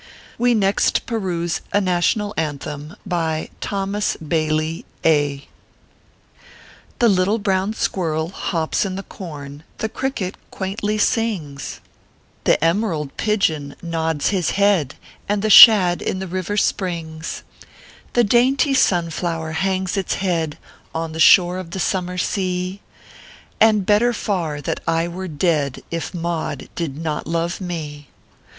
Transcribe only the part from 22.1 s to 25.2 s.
sea; And better far that I